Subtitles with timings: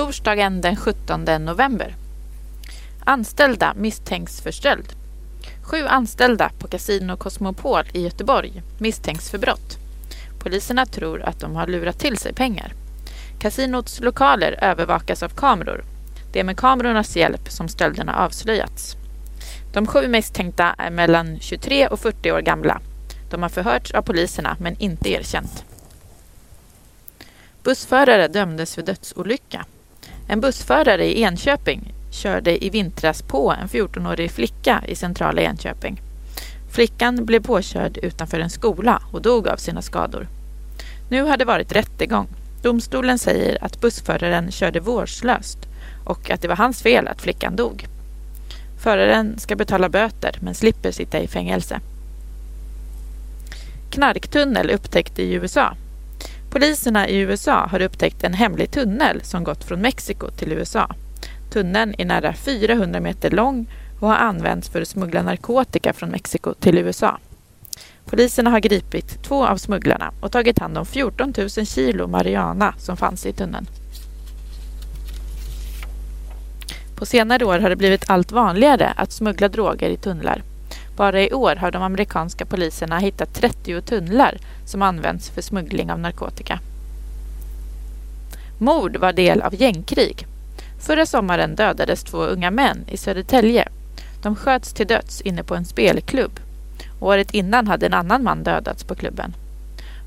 [0.00, 1.94] Torsdagen den 17 november.
[3.04, 4.86] Anställda misstänks för stöld.
[5.62, 9.76] Sju anställda på Casino Cosmopol i Göteborg misstänks för brott.
[10.38, 12.72] Poliserna tror att de har lurat till sig pengar.
[13.40, 15.84] Kasinots lokaler övervakas av kameror.
[16.32, 18.96] Det är med kamerornas hjälp som stölderna avslöjats.
[19.72, 22.80] De sju misstänkta är mellan 23 och 40 år gamla.
[23.30, 25.64] De har förhörts av poliserna men inte erkänt.
[27.62, 29.66] Bussförare dömdes för dödsolycka.
[30.32, 36.00] En bussförare i Enköping körde i vintras på en 14-årig flicka i centrala Enköping.
[36.70, 40.28] Flickan blev påkörd utanför en skola och dog av sina skador.
[41.08, 42.28] Nu har det varit rättegång.
[42.62, 45.58] Domstolen säger att bussföraren körde vårdslöst
[46.04, 47.86] och att det var hans fel att flickan dog.
[48.82, 51.80] Föraren ska betala böter men slipper sitta i fängelse.
[53.90, 55.74] Knarktunnel upptäckt i USA.
[56.50, 60.94] Poliserna i USA har upptäckt en hemlig tunnel som gått från Mexiko till USA.
[61.50, 63.66] Tunneln är nära 400 meter lång
[64.00, 67.18] och har använts för att smuggla narkotika från Mexiko till USA.
[68.04, 72.96] Poliserna har gripit två av smugglarna och tagit hand om 14 000 kilo marijuana som
[72.96, 73.66] fanns i tunneln.
[76.96, 80.42] På senare år har det blivit allt vanligare att smuggla droger i tunnlar.
[81.00, 85.98] Bara i år har de amerikanska poliserna hittat 30 tunnlar som används för smuggling av
[85.98, 86.60] narkotika.
[88.58, 90.26] Mord var del av gängkrig.
[90.80, 93.68] Förra sommaren dödades två unga män i Södertälje.
[94.22, 96.40] De sköts till döds inne på en spelklubb.
[97.00, 99.34] Året innan hade en annan man dödats på klubben.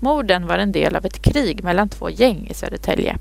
[0.00, 3.16] Morden var en del av ett krig mellan två gäng i Södertälje.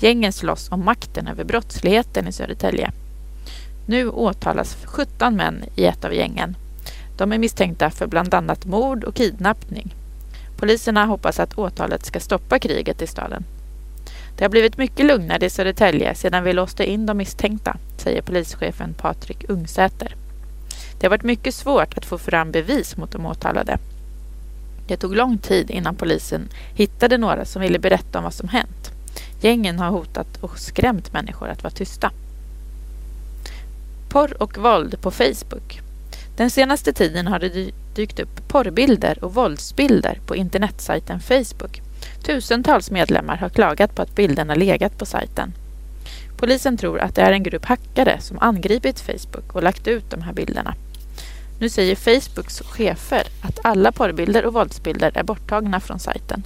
[0.00, 2.90] Gängen slåss om makten över brottsligheten i Södertälje.
[3.86, 6.56] Nu åtalas 17 män i ett av gängen.
[7.20, 9.94] De är misstänkta för bland annat mord och kidnappning.
[10.56, 13.44] Poliserna hoppas att åtalet ska stoppa kriget i staden.
[14.36, 18.94] Det har blivit mycket lugnare i Södertälje sedan vi låste in de misstänkta, säger polischefen
[18.94, 20.16] Patrik Ungsäter.
[21.00, 23.78] Det har varit mycket svårt att få fram bevis mot de åtalade.
[24.88, 28.90] Det tog lång tid innan polisen hittade några som ville berätta om vad som hänt.
[29.40, 32.10] Gängen har hotat och skrämt människor att vara tysta.
[34.08, 35.89] Porr och våld på Facebook.
[36.40, 41.82] Den senaste tiden har det dykt upp porrbilder och våldsbilder på internetsajten Facebook.
[42.22, 45.52] Tusentals medlemmar har klagat på att bilderna legat på sajten.
[46.36, 50.22] Polisen tror att det är en grupp hackare som angripit Facebook och lagt ut de
[50.22, 50.74] här bilderna.
[51.58, 56.42] Nu säger Facebooks chefer att alla porrbilder och våldsbilder är borttagna från sajten.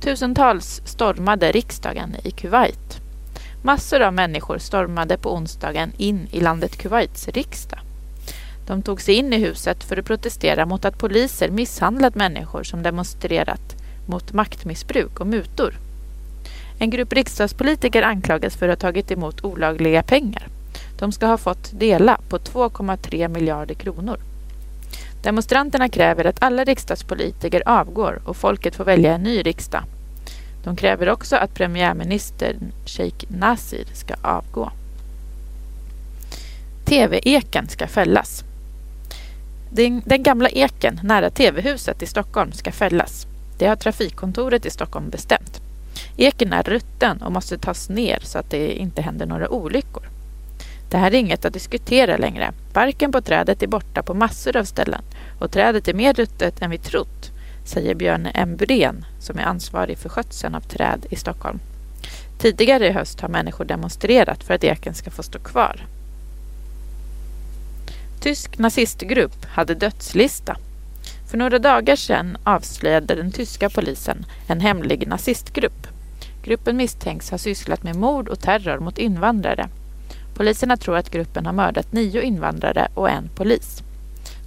[0.00, 3.00] Tusentals stormade riksdagen i Kuwait.
[3.62, 7.85] Massor av människor stormade på onsdagen in i landet Kuwaits riksdag.
[8.66, 12.82] De tog sig in i huset för att protestera mot att poliser misshandlat människor som
[12.82, 15.74] demonstrerat mot maktmissbruk och mutor.
[16.78, 20.48] En grupp riksdagspolitiker anklagas för att ha tagit emot olagliga pengar.
[20.98, 24.18] De ska ha fått dela på 2,3 miljarder kronor.
[25.22, 29.82] Demonstranterna kräver att alla riksdagspolitiker avgår och folket får välja en ny riksdag.
[30.64, 34.70] De kräver också att premiärministern Sheikh Nasir ska avgå.
[36.84, 38.44] TV-eken ska fällas.
[39.76, 43.26] Den, den gamla eken nära TV-huset i Stockholm ska fällas.
[43.58, 45.60] Det har trafikkontoret i Stockholm bestämt.
[46.16, 50.02] Eken är rutten och måste tas ner så att det inte händer några olyckor.
[50.90, 52.52] Det här är inget att diskutera längre.
[52.72, 55.02] Barken på trädet är borta på massor av ställen
[55.40, 57.30] och trädet är mer ruttet än vi trott,
[57.64, 61.58] säger Björn Embrén som är ansvarig för skötseln av träd i Stockholm.
[62.38, 65.86] Tidigare i höst har människor demonstrerat för att eken ska få stå kvar.
[68.26, 70.56] Tysk nazistgrupp hade dödslista.
[71.30, 75.86] För några dagar sedan avslöjade den tyska polisen en hemlig nazistgrupp.
[76.42, 79.68] Gruppen misstänks ha sysslat med mord och terror mot invandrare.
[80.34, 83.82] Poliserna tror att gruppen har mördat nio invandrare och en polis.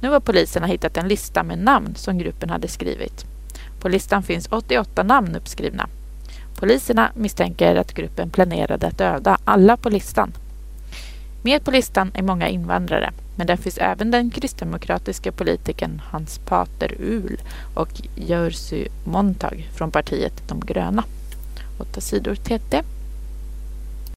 [0.00, 3.24] Nu har poliserna hittat en lista med namn som gruppen hade skrivit.
[3.80, 5.88] På listan finns 88 namn uppskrivna.
[6.56, 10.32] Poliserna misstänker att gruppen planerade att döda alla på listan.
[11.42, 16.94] Med på listan är många invandrare, men där finns även den kristdemokratiska politikern Hans Pater
[17.00, 17.36] Uhl
[17.74, 21.04] och Jerzy Montag från partiet De gröna.
[21.78, 22.82] Åtta sidor TT.